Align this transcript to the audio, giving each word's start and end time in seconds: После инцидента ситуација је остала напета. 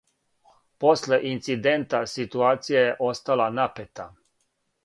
После 0.85 1.19
инцидента 1.33 2.01
ситуација 2.15 2.83
је 2.87 2.97
остала 3.11 3.51
напета. 3.63 4.09